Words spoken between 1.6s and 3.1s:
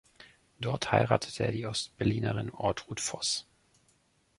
Ost-Berlinerin Ortrud